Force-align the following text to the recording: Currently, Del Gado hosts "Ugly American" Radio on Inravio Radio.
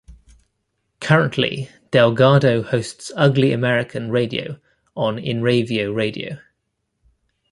Currently, 0.99 1.69
Del 1.91 2.15
Gado 2.15 2.63
hosts 2.65 3.11
"Ugly 3.15 3.53
American" 3.53 4.09
Radio 4.09 4.57
on 4.95 5.17
Inravio 5.17 5.93
Radio. 5.95 6.39